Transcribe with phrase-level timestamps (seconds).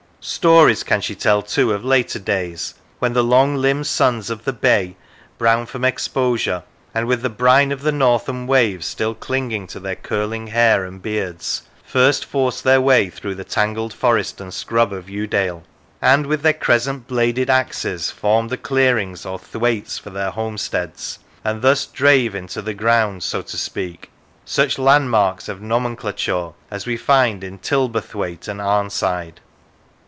[0.41, 3.87] Stories can she 177 z Lancashire tell, too, of later days, when the long limbed
[3.87, 4.95] sons of the bay,
[5.39, 6.61] brown from exposure,
[6.93, 11.01] and with the brine of the northern waves still clinging to their curling hair and
[11.01, 15.63] beards, first forced their way through the tangled forest and scrub of Yewdale,
[16.03, 21.63] and with their crescent bladed axes formed the clearings or thwaites for their homesteads, and
[21.63, 24.11] thus drave into the ground, so to speak,
[24.45, 29.37] such landmarks of nomenclature as we find in Tilberthwaite and Arnside.